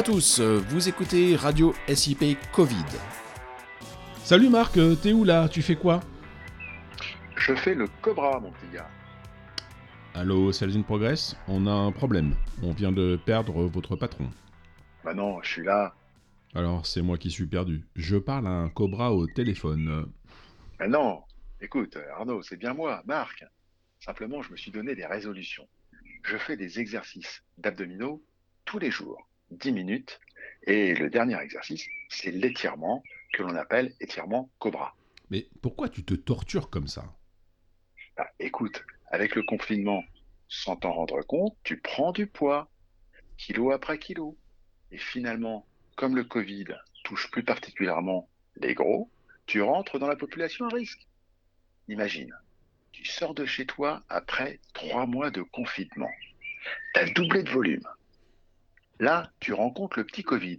à 0.00 0.02
tous, 0.02 0.40
vous 0.40 0.88
écoutez 0.88 1.36
Radio 1.36 1.74
SIP 1.86 2.24
Covid. 2.54 2.86
Salut 4.24 4.48
Marc, 4.48 4.78
t'es 5.02 5.12
où 5.12 5.24
là 5.24 5.46
Tu 5.46 5.60
fais 5.60 5.76
quoi? 5.76 6.00
Je 7.36 7.54
fais 7.54 7.74
le 7.74 7.86
Cobra, 8.00 8.40
mon 8.40 8.50
petit 8.50 8.72
gars. 8.72 8.88
Allô, 10.14 10.52
Sales 10.52 10.74
in 10.74 10.80
Progress 10.80 11.36
On 11.48 11.66
a 11.66 11.72
un 11.72 11.92
problème. 11.92 12.34
On 12.62 12.72
vient 12.72 12.92
de 12.92 13.20
perdre 13.26 13.64
votre 13.64 13.94
patron. 13.94 14.30
Bah 15.04 15.12
non, 15.12 15.42
je 15.42 15.50
suis 15.50 15.64
là. 15.64 15.94
Alors, 16.54 16.86
c'est 16.86 17.02
moi 17.02 17.18
qui 17.18 17.30
suis 17.30 17.46
perdu. 17.46 17.84
Je 17.94 18.16
parle 18.16 18.46
à 18.46 18.52
un 18.52 18.70
Cobra 18.70 19.12
au 19.12 19.26
téléphone. 19.26 20.10
Bah 20.78 20.88
non, 20.88 21.24
écoute, 21.60 21.98
Arnaud, 22.16 22.40
c'est 22.40 22.56
bien 22.56 22.72
moi, 22.72 23.02
Marc. 23.04 23.44
Simplement, 24.02 24.40
je 24.40 24.50
me 24.50 24.56
suis 24.56 24.70
donné 24.70 24.94
des 24.94 25.04
résolutions. 25.04 25.68
Je 26.22 26.38
fais 26.38 26.56
des 26.56 26.80
exercices 26.80 27.42
d'abdominaux 27.58 28.24
tous 28.64 28.78
les 28.78 28.90
jours, 28.90 29.29
10 29.50 29.72
minutes. 29.72 30.20
Et 30.64 30.94
le 30.94 31.10
dernier 31.10 31.40
exercice, 31.40 31.86
c'est 32.08 32.30
l'étirement 32.30 33.02
que 33.32 33.42
l'on 33.42 33.54
appelle 33.54 33.94
étirement 34.00 34.50
Cobra. 34.58 34.94
Mais 35.30 35.46
pourquoi 35.62 35.88
tu 35.88 36.04
te 36.04 36.14
tortures 36.14 36.70
comme 36.70 36.88
ça? 36.88 37.04
Bah, 38.16 38.28
Écoute, 38.38 38.84
avec 39.10 39.34
le 39.34 39.42
confinement, 39.42 40.02
sans 40.48 40.76
t'en 40.76 40.92
rendre 40.92 41.22
compte, 41.22 41.56
tu 41.62 41.78
prends 41.80 42.12
du 42.12 42.26
poids, 42.26 42.68
kilo 43.38 43.70
après 43.70 43.98
kilo. 43.98 44.36
Et 44.90 44.98
finalement, 44.98 45.66
comme 45.96 46.16
le 46.16 46.24
Covid 46.24 46.66
touche 47.04 47.30
plus 47.30 47.44
particulièrement 47.44 48.28
les 48.56 48.74
gros, 48.74 49.10
tu 49.46 49.62
rentres 49.62 49.98
dans 49.98 50.08
la 50.08 50.16
population 50.16 50.66
à 50.66 50.74
risque. 50.74 51.06
Imagine, 51.88 52.34
tu 52.92 53.04
sors 53.04 53.34
de 53.34 53.46
chez 53.46 53.66
toi 53.66 54.02
après 54.08 54.60
trois 54.74 55.06
mois 55.06 55.30
de 55.30 55.42
confinement. 55.42 56.10
Tu 56.94 57.00
as 57.00 57.10
doublé 57.10 57.42
de 57.42 57.50
volume. 57.50 57.86
Là, 59.00 59.32
tu 59.40 59.54
rencontres 59.54 59.98
le 59.98 60.04
petit 60.04 60.22
Covid. 60.22 60.58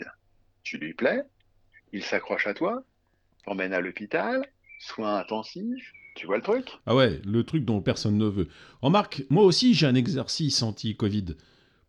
Tu 0.64 0.80
lui 0.80 0.96
plais, 0.96 1.22
il 1.94 2.04
s'accroche 2.04 2.48
à 2.48 2.56
toi, 2.56 2.84
t'emmène 3.46 3.72
à 3.72 3.82
l'hôpital, 3.82 4.44
soins 4.80 5.20
intensifs, 5.20 5.94
tu 6.16 6.26
vois 6.26 6.38
le 6.38 6.42
truc? 6.42 6.68
Ah 6.88 6.96
ouais, 6.96 7.22
le 7.24 7.44
truc 7.44 7.66
dont 7.66 7.82
personne 7.82 8.18
ne 8.18 8.26
veut. 8.26 8.48
Remarque, 8.82 9.24
moi 9.30 9.44
aussi 9.44 9.76
j'ai 9.76 9.86
un 9.86 9.94
exercice 9.94 10.64
anti-Covid. 10.64 11.36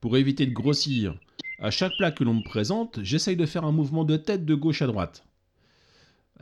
Pour 0.03 0.19
éviter 0.19 0.45
de 0.45 0.53
grossir, 0.53 1.19
à 1.59 1.71
chaque 1.71 1.97
plat 1.97 2.11
que 2.11 2.23
l'on 2.23 2.35
me 2.35 2.45
présente, 2.45 3.03
j'essaye 3.03 3.37
de 3.37 3.47
faire 3.47 3.65
un 3.65 3.73
mouvement 3.73 4.05
de 4.05 4.19
tête 4.19 4.45
de 4.45 4.55
gauche 4.55 4.83
à 4.83 4.87
droite. 4.87 5.25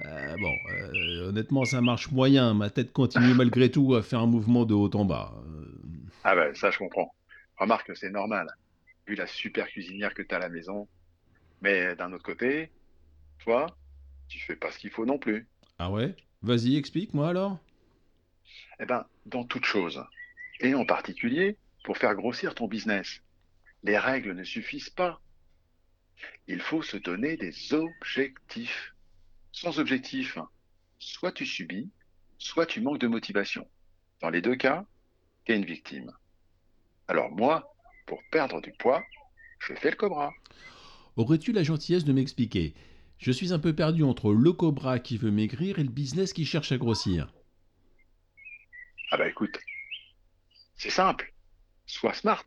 Euh, 0.05 0.37
bon, 0.41 0.55
euh, 0.73 1.29
honnêtement, 1.29 1.65
ça 1.65 1.81
marche 1.83 2.11
moyen. 2.11 2.53
Ma 2.55 2.71
tête 2.71 2.93
continue 2.93 3.35
malgré 3.35 3.71
tout 3.71 3.95
à 3.95 4.03
faire 4.03 4.21
un 4.21 4.27
mouvement 4.27 4.65
de 4.65 4.75
haut 4.75 4.91
en 4.93 5.05
bas. 5.05 5.35
Ah 6.25 6.35
ben, 6.35 6.53
ça 6.57 6.73
je 6.73 6.79
comprends. 6.79 7.15
Remarque, 7.59 7.93
c'est 7.95 8.11
normal, 8.11 8.49
vu 9.11 9.17
la 9.17 9.27
super 9.27 9.67
cuisinière 9.67 10.15
que 10.15 10.23
tu 10.23 10.33
as 10.35 10.39
à 10.39 10.41
la 10.41 10.49
maison. 10.49 10.89
Mais 11.61 11.97
d'un 11.97 12.13
autre 12.13 12.25
côté, 12.25 12.71
toi, 13.41 13.67
tu 14.29 14.39
fais 14.39 14.57
pas 14.57 14.71
ce 14.71 14.79
qu'il 14.79 14.91
faut 14.91 15.05
non 15.05 15.19
plus. 15.19 15.49
Ah 15.79 15.91
ouais? 15.91 16.15
Vas-y, 16.43 16.77
explique-moi 16.77 17.29
alors. 17.29 17.59
Eh 18.79 18.87
ben, 18.87 19.05
dans 19.27 19.45
toute 19.45 19.65
chose, 19.65 20.03
et 20.61 20.75
en 20.75 20.87
particulier 20.87 21.59
pour 21.85 21.99
faire 21.99 22.15
grossir 22.15 22.55
ton 22.55 22.69
business, 22.69 23.21
les 23.83 23.99
règles 23.99 24.33
ne 24.33 24.45
suffisent 24.45 24.91
pas. 24.91 25.21
Il 26.47 26.61
faut 26.61 26.83
se 26.83 26.97
donner 26.97 27.37
des 27.37 27.75
objectifs. 27.75 28.95
Sans 29.53 29.81
objectif, 29.81 30.39
soit 30.99 31.33
tu 31.33 31.45
subis, 31.45 31.91
soit 32.39 32.67
tu 32.67 32.81
manques 32.81 33.01
de 33.01 33.09
motivation. 33.09 33.67
Dans 34.21 34.31
les 34.31 34.43
deux 34.43 34.55
cas, 34.55 34.87
tu 35.45 35.53
es 35.53 35.57
une 35.57 35.65
victime. 35.65 36.13
Alors 37.09 37.31
moi, 37.31 37.75
pour 38.11 38.25
perdre 38.33 38.61
du 38.61 38.73
poids, 38.73 39.05
je 39.61 39.73
fais 39.75 39.91
le 39.91 39.97
cobra. 39.97 40.35
Aurais-tu 41.15 41.53
la 41.53 41.63
gentillesse 41.63 42.05
de 42.05 42.13
m'expliquer? 42.13 42.75
Je 43.19 43.31
suis 43.31 43.53
un 43.53 43.61
peu 43.61 43.73
perdu 43.73 44.03
entre 44.03 44.33
le 44.33 44.53
cobra 44.53 44.99
qui 44.99 45.17
veut 45.17 45.31
maigrir 45.31 45.79
et 45.79 45.85
le 45.85 45.91
business 45.91 46.33
qui 46.33 46.45
cherche 46.45 46.73
à 46.73 46.77
grossir. 46.77 47.33
Ah 49.13 49.17
bah 49.17 49.29
écoute, 49.29 49.61
c'est 50.75 50.91
simple. 50.91 51.33
Sois 51.87 52.15
smart. 52.15 52.47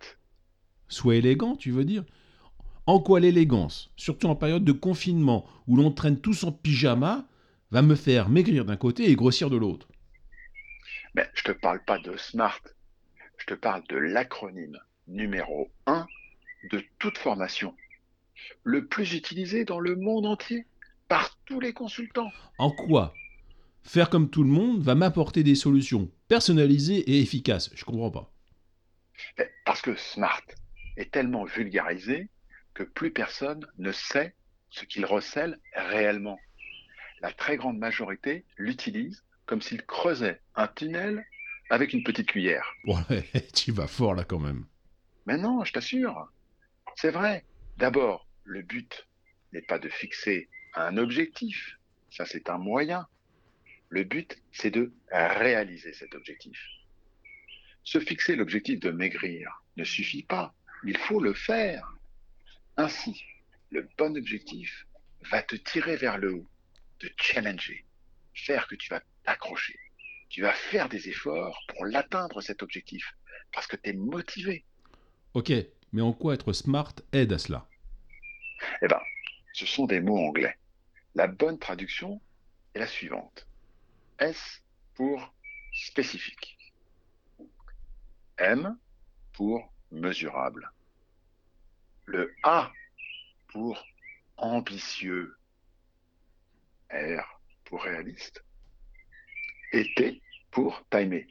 Sois 0.89 1.15
élégant, 1.15 1.55
tu 1.55 1.71
veux 1.71 1.85
dire? 1.85 2.03
En 2.85 2.99
quoi 2.99 3.21
l'élégance, 3.21 3.89
surtout 3.95 4.27
en 4.27 4.35
période 4.35 4.65
de 4.65 4.73
confinement 4.73 5.47
où 5.67 5.77
l'on 5.77 5.91
traîne 5.91 6.19
tous 6.19 6.43
en 6.43 6.51
pyjama, 6.51 7.25
va 7.71 7.81
me 7.81 7.95
faire 7.95 8.27
maigrir 8.27 8.65
d'un 8.65 8.75
côté 8.75 9.09
et 9.09 9.15
grossir 9.15 9.49
de 9.49 9.55
l'autre 9.55 9.87
Mais 11.15 11.29
je 11.33 11.43
te 11.43 11.53
parle 11.53 11.81
pas 11.85 11.99
de 11.99 12.17
smart. 12.17 12.59
Je 13.37 13.45
te 13.45 13.53
parle 13.53 13.83
de 13.87 13.95
l'acronyme 13.95 14.77
numéro 15.07 15.69
1 15.85 16.07
de 16.71 16.83
toute 16.99 17.17
formation. 17.17 17.75
Le 18.63 18.85
plus 18.87 19.13
utilisé 19.13 19.65
dans 19.65 19.79
le 19.79 19.95
monde 19.95 20.25
entier 20.25 20.65
par 21.07 21.37
tous 21.45 21.59
les 21.59 21.73
consultants. 21.73 22.31
En 22.57 22.71
quoi 22.71 23.13
Faire 23.83 24.09
comme 24.09 24.29
tout 24.29 24.43
le 24.43 24.49
monde 24.49 24.81
va 24.81 24.95
m'apporter 24.95 25.43
des 25.43 25.55
solutions 25.55 26.09
personnalisées 26.27 26.99
et 27.11 27.19
efficaces? 27.19 27.69
Je 27.75 27.83
comprends 27.83 28.11
pas. 28.11 28.31
Parce 29.65 29.81
que 29.81 29.95
Smart 29.95 30.41
est 30.97 31.11
tellement 31.11 31.43
vulgarisé 31.43 32.29
que 32.73 32.83
plus 32.83 33.11
personne 33.11 33.65
ne 33.77 33.91
sait 33.91 34.33
ce 34.69 34.85
qu'il 34.85 35.05
recèle 35.05 35.59
réellement. 35.75 36.39
La 37.21 37.31
très 37.31 37.57
grande 37.57 37.77
majorité 37.77 38.45
l'utilise 38.57 39.23
comme 39.45 39.61
s'il 39.61 39.85
creusait 39.85 40.39
un 40.55 40.67
tunnel 40.67 41.25
avec 41.69 41.93
une 41.93 42.03
petite 42.03 42.27
cuillère. 42.27 42.65
Ouais, 42.85 43.23
tu 43.53 43.71
vas 43.71 43.87
fort 43.87 44.15
là 44.15 44.23
quand 44.23 44.39
même. 44.39 44.65
Mais 45.25 45.37
non, 45.37 45.63
je 45.63 45.73
t'assure. 45.73 46.31
C'est 46.95 47.11
vrai. 47.11 47.45
D'abord, 47.77 48.27
le 48.43 48.61
but 48.61 49.07
n'est 49.51 49.61
pas 49.61 49.79
de 49.79 49.89
fixer 49.89 50.49
un 50.75 50.97
objectif. 50.97 51.77
Ça, 52.11 52.25
c'est 52.25 52.49
un 52.49 52.57
moyen. 52.57 53.07
Le 53.89 54.03
but, 54.03 54.41
c'est 54.51 54.71
de 54.71 54.91
réaliser 55.11 55.93
cet 55.93 56.15
objectif. 56.15 56.59
Se 57.83 57.99
fixer 57.99 58.35
l'objectif 58.35 58.79
de 58.79 58.91
maigrir 58.91 59.63
ne 59.77 59.83
suffit 59.83 60.23
pas. 60.23 60.53
Il 60.85 60.97
faut 60.97 61.19
le 61.19 61.33
faire. 61.33 61.95
Ainsi, 62.77 63.23
le 63.69 63.87
bon 63.97 64.17
objectif 64.17 64.85
va 65.31 65.41
te 65.41 65.55
tirer 65.55 65.95
vers 65.95 66.17
le 66.17 66.33
haut, 66.33 66.49
te 66.99 67.07
challenger, 67.17 67.85
faire 68.33 68.67
que 68.67 68.75
tu 68.75 68.89
vas 68.89 69.01
t'accrocher. 69.23 69.79
Tu 70.29 70.41
vas 70.41 70.53
faire 70.53 70.89
des 70.89 71.09
efforts 71.09 71.59
pour 71.67 71.85
l'atteindre 71.85 72.41
cet 72.41 72.63
objectif 72.63 73.15
parce 73.51 73.67
que 73.67 73.75
tu 73.75 73.91
es 73.91 73.93
motivé. 73.93 74.65
Ok, 75.33 75.51
mais 75.91 76.01
en 76.01 76.13
quoi 76.13 76.35
être 76.35 76.53
smart 76.53 76.93
aide 77.11 77.33
à 77.33 77.39
cela? 77.39 77.67
Eh 78.83 78.87
bien, 78.87 78.99
ce 79.53 79.65
sont 79.65 79.85
des 79.85 79.99
mots 79.99 80.19
anglais. 80.19 80.55
La 81.15 81.27
bonne 81.27 81.57
traduction 81.57 82.21
est 82.75 82.79
la 82.79 82.87
suivante. 82.87 83.47
S 84.19 84.63
pour 84.93 85.33
spécifique. 85.73 86.57
M 88.37 88.77
pour 89.33 89.73
mesurable. 89.91 90.71
Le 92.05 92.33
A 92.43 92.71
pour 93.47 93.83
ambitieux. 94.37 95.35
R 96.91 97.41
pour 97.65 97.83
réaliste. 97.83 98.43
Et 99.71 99.91
T 99.95 100.21
pour 100.51 100.85
timé. 100.91 101.27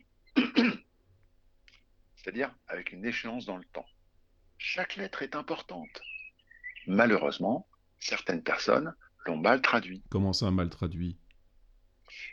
C'est-à-dire 2.22 2.54
avec 2.68 2.92
une 2.92 3.04
échéance 3.04 3.46
dans 3.46 3.56
le 3.56 3.64
temps. 3.64 3.86
Chaque 4.58 4.96
lettre 4.96 5.22
est 5.22 5.34
importante. 5.34 6.02
Malheureusement, 6.86 7.66
certaines 7.98 8.42
personnes 8.42 8.94
l'ont 9.26 9.36
mal 9.36 9.60
traduit. 9.60 10.02
Comment 10.08 10.32
ça 10.32 10.50
mal 10.50 10.70
traduit? 10.70 11.16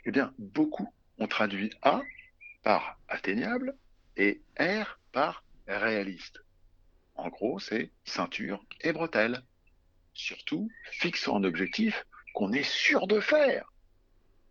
Eh 0.04 0.12
bien, 0.12 0.32
beaucoup 0.38 0.92
ont 1.18 1.26
traduit 1.26 1.72
A 1.82 2.02
par 2.62 3.00
atteignable 3.08 3.76
et 4.16 4.42
R 4.58 4.98
par 5.12 5.44
réaliste. 5.66 6.44
En 7.14 7.28
gros, 7.28 7.58
c'est 7.58 7.90
ceinture 8.04 8.64
et 8.82 8.92
bretelle. 8.92 9.42
Surtout, 10.14 10.70
fixons 10.92 11.36
un 11.36 11.44
objectif 11.44 12.06
qu'on 12.34 12.52
est 12.52 12.62
sûr 12.62 13.06
de 13.06 13.20
faire. 13.20 13.72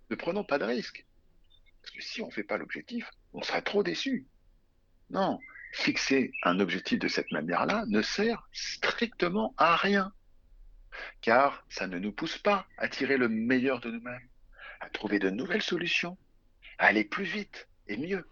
Ne 0.10 0.16
prenons 0.16 0.44
pas 0.44 0.60
de 0.60 0.66
risques. 0.66 1.06
Parce 1.82 1.96
que 1.96 2.02
si 2.02 2.22
on 2.22 2.28
ne 2.28 2.32
fait 2.32 2.44
pas 2.44 2.58
l'objectif, 2.58 3.10
on 3.34 3.42
sera 3.42 3.62
trop 3.62 3.84
déçu. 3.84 4.28
Non, 5.12 5.40
fixer 5.74 6.32
un 6.44 6.60
objectif 6.60 7.00
de 7.00 7.08
cette 7.08 7.32
manière-là 7.32 7.86
ne 7.88 8.02
sert 8.02 8.48
strictement 8.52 9.54
à 9.58 9.76
rien. 9.76 10.14
Car 11.22 11.66
ça 11.70 11.88
ne 11.88 12.00
nous 12.00 12.12
pousse 12.12 12.38
pas 12.38 12.68
à 12.78 12.88
tirer 12.88 13.18
le 13.18 13.30
meilleur 13.30 13.80
de 13.80 13.92
nous-mêmes, 13.92 14.28
à 14.82 14.90
trouver 14.90 15.20
de 15.20 15.30
nouvelles 15.30 15.62
solutions, 15.62 16.18
à 16.78 16.88
aller 16.88 17.04
plus 17.04 17.24
vite 17.24 17.68
et 17.88 17.98
mieux. 17.98 18.26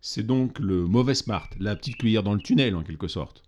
C'est 0.00 0.26
donc 0.26 0.58
le 0.58 0.86
mauvais 0.86 1.14
smart, 1.14 1.48
la 1.58 1.76
petite 1.76 1.98
cuillère 1.98 2.22
dans 2.22 2.34
le 2.34 2.40
tunnel 2.40 2.74
en 2.74 2.82
quelque 2.82 3.08
sorte. 3.08 3.42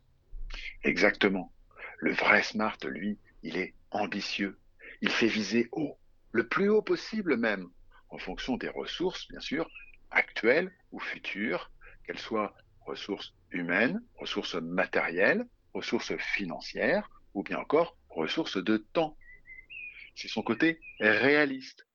Exactement. 0.84 1.52
Le 1.98 2.12
vrai 2.12 2.42
smart, 2.42 2.76
lui, 2.84 3.18
il 3.42 3.56
est 3.56 3.74
ambitieux. 3.90 4.58
Il 5.00 5.10
fait 5.10 5.28
viser 5.28 5.68
haut, 5.72 5.98
le 6.32 6.46
plus 6.46 6.68
haut 6.68 6.82
possible 6.82 7.36
même, 7.36 7.68
en 8.10 8.18
fonction 8.18 8.56
des 8.56 8.68
ressources, 8.68 9.28
bien 9.28 9.40
sûr, 9.40 9.68
actuelles 10.10 10.72
ou 10.90 11.00
futures, 11.00 11.70
qu'elles 12.04 12.18
soient 12.18 12.54
ressources 12.86 13.34
humaines, 13.50 14.00
ressources 14.16 14.54
matérielles, 14.54 15.44
ressources 15.74 16.16
financières 16.16 17.08
ou 17.34 17.42
bien 17.42 17.58
encore 17.58 17.96
ressource 18.08 18.62
de 18.62 18.76
temps. 18.76 19.16
C'est 20.14 20.28
son 20.28 20.42
côté 20.42 20.80
réaliste 21.00 21.86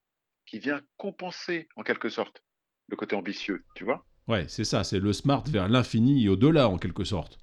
qui 0.46 0.60
vient 0.60 0.82
compenser 0.98 1.68
en 1.76 1.84
quelque 1.84 2.10
sorte 2.10 2.44
le 2.88 2.96
côté 2.96 3.16
ambitieux, 3.16 3.66
tu 3.76 3.84
vois? 3.84 4.06
Ouais, 4.28 4.48
c'est 4.48 4.64
ça, 4.64 4.84
c'est 4.84 5.00
le 5.00 5.14
smart 5.14 5.44
vers 5.48 5.68
l'infini 5.68 6.26
et 6.26 6.30
au-delà 6.30 6.70
en 6.70 6.78
quelque 6.78 7.04
sorte. 7.04 7.40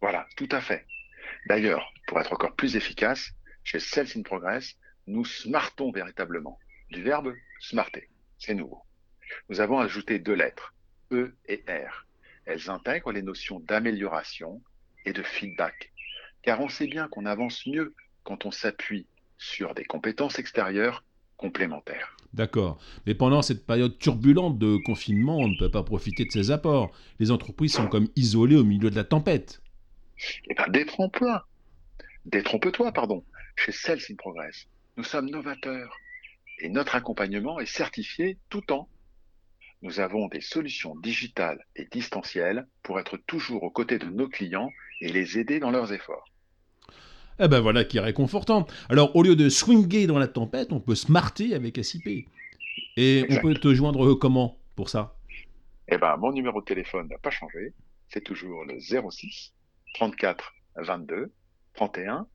Voilà, 0.00 0.26
tout 0.36 0.48
à 0.50 0.60
fait. 0.60 0.86
D'ailleurs, 1.48 1.92
pour 2.06 2.20
être 2.20 2.32
encore 2.32 2.54
plus 2.54 2.76
efficace, 2.76 3.30
chez 3.64 3.80
Sales 3.80 4.08
in 4.16 4.22
Progress, 4.22 4.74
nous 5.06 5.24
smartons 5.24 5.90
véritablement. 5.90 6.58
Du 6.90 7.02
verbe 7.02 7.34
smarter, 7.60 8.08
c'est 8.38 8.54
nouveau. 8.54 8.82
Nous 9.48 9.60
avons 9.60 9.78
ajouté 9.78 10.18
deux 10.18 10.34
lettres, 10.34 10.74
E 11.12 11.36
et 11.46 11.64
R. 11.68 12.05
Elles 12.46 12.70
intègrent 12.70 13.12
les 13.12 13.22
notions 13.22 13.60
d'amélioration 13.60 14.62
et 15.04 15.12
de 15.12 15.22
feedback. 15.22 15.92
Car 16.42 16.60
on 16.60 16.68
sait 16.68 16.86
bien 16.86 17.08
qu'on 17.08 17.26
avance 17.26 17.66
mieux 17.66 17.94
quand 18.22 18.46
on 18.46 18.50
s'appuie 18.50 19.06
sur 19.38 19.74
des 19.74 19.84
compétences 19.84 20.38
extérieures 20.38 21.04
complémentaires. 21.36 22.16
D'accord. 22.32 22.78
Mais 23.06 23.14
pendant 23.14 23.42
cette 23.42 23.66
période 23.66 23.98
turbulente 23.98 24.58
de 24.58 24.76
confinement, 24.84 25.38
on 25.38 25.48
ne 25.48 25.58
peut 25.58 25.70
pas 25.70 25.82
profiter 25.82 26.24
de 26.24 26.30
ces 26.30 26.50
apports. 26.50 26.92
Les 27.18 27.30
entreprises 27.30 27.74
sont 27.74 27.88
comme 27.88 28.08
isolées 28.16 28.56
au 28.56 28.64
milieu 28.64 28.90
de 28.90 28.96
la 28.96 29.04
tempête. 29.04 29.60
Eh 30.48 30.54
bien, 30.54 30.66
détrompe-toi. 30.68 31.46
Détrompe-toi, 32.24 32.92
pardon. 32.92 33.24
Chez 33.56 33.72
Sales 33.72 34.00
in 34.10 34.14
Progress, 34.16 34.66
nous 34.96 35.04
sommes 35.04 35.30
novateurs 35.30 35.96
et 36.58 36.68
notre 36.68 36.94
accompagnement 36.94 37.58
est 37.60 37.66
certifié 37.66 38.38
tout 38.48 38.60
temps. 38.60 38.88
Nous 39.82 40.00
avons 40.00 40.28
des 40.28 40.40
solutions 40.40 40.96
digitales 40.96 41.64
et 41.76 41.86
distancielles 41.90 42.66
pour 42.82 42.98
être 42.98 43.16
toujours 43.26 43.62
aux 43.62 43.70
côtés 43.70 43.98
de 43.98 44.06
nos 44.06 44.28
clients 44.28 44.70
et 45.00 45.12
les 45.12 45.38
aider 45.38 45.60
dans 45.60 45.70
leurs 45.70 45.92
efforts. 45.92 46.24
Eh 47.38 47.48
ben 47.48 47.60
voilà 47.60 47.84
qui 47.84 47.98
est 47.98 48.00
réconfortant. 48.00 48.66
Alors 48.88 49.14
au 49.14 49.22
lieu 49.22 49.36
de 49.36 49.48
swinguer 49.50 50.06
dans 50.06 50.18
la 50.18 50.28
tempête, 50.28 50.72
on 50.72 50.80
peut 50.80 50.94
smarter 50.94 51.54
avec 51.54 51.82
SIP. 51.84 52.06
Et 52.96 53.20
Exact. 53.20 53.38
on 53.38 53.42
peut 53.48 53.54
te 53.54 53.74
joindre 53.74 54.14
comment 54.14 54.58
pour 54.74 54.88
ça? 54.88 55.16
Eh 55.88 55.98
ben, 55.98 56.16
mon 56.16 56.32
numéro 56.32 56.60
de 56.60 56.64
téléphone 56.64 57.08
n'a 57.08 57.18
pas 57.18 57.30
changé. 57.30 57.74
C'est 58.08 58.22
toujours 58.24 58.64
le 58.64 58.78
06 58.80 59.52
34 59.94 60.54
22 60.76 61.32
31 61.74 62.26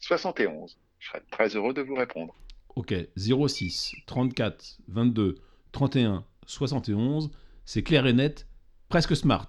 71. 0.00 0.78
Je 0.98 1.08
serai 1.08 1.20
très 1.30 1.48
heureux 1.54 1.74
de 1.74 1.82
vous 1.82 1.94
répondre. 1.94 2.34
Ok, 2.74 2.94
06 3.16 3.94
34 4.06 4.78
22 4.88 5.36
31 5.72 6.24
71, 6.46 7.30
c'est 7.64 7.82
clair 7.82 8.06
et 8.06 8.12
net, 8.12 8.46
presque 8.88 9.14
smart. 9.16 9.46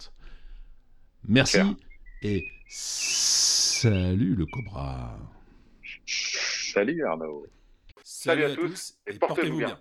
Merci 1.24 1.54
Clair. 1.58 1.76
et 2.24 2.46
salut 2.68 4.36
le 4.36 4.46
Cobra. 4.46 5.18
Salut 6.06 7.04
Arnaud. 7.06 7.46
Salut, 8.04 8.46
à 8.46 8.56
tous 8.56 8.96
et 9.08 9.14
portez-vous 9.14 9.58
bien. 9.58 9.80